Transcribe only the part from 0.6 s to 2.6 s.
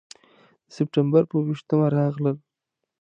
د سپټمبر پر اوه ویشتمه راغلل.